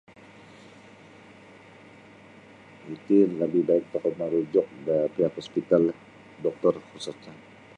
Iti 2.89 3.17
lebih 3.29 3.61
baik 3.69 3.85
tokou 3.93 4.13
merujuk 4.21 4.65
da 4.85 4.97
pihak 5.13 5.33
hospitallah 5.39 5.93
doktor 6.43 6.73
khususnyo. 6.89 7.31